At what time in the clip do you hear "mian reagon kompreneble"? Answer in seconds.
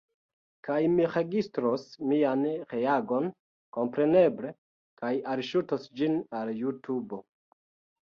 2.13-4.57